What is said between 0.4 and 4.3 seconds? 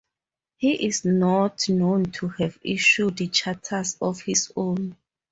He is not known to have issued charters of